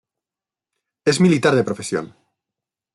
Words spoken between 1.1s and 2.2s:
militar de profesión.